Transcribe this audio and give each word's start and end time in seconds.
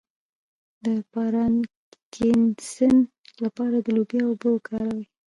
د 0.85 0.87
پارکینسن 1.11 2.95
لپاره 3.43 3.75
د 3.81 3.87
لوبیا 3.95 4.23
اوبه 4.27 4.47
وکاروئ 4.51 5.03